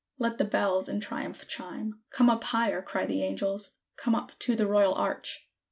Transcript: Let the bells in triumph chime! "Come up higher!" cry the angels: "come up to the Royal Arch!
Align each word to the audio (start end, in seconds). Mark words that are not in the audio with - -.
Let 0.17 0.39
the 0.39 0.45
bells 0.45 0.89
in 0.89 0.99
triumph 0.99 1.47
chime! 1.47 2.01
"Come 2.09 2.27
up 2.27 2.45
higher!" 2.45 2.81
cry 2.81 3.05
the 3.05 3.21
angels: 3.23 3.73
"come 3.97 4.15
up 4.15 4.31
to 4.39 4.55
the 4.55 4.65
Royal 4.65 4.95
Arch! 4.95 5.47